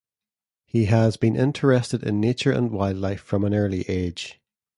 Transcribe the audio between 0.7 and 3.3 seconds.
has been interested in nature and wildlife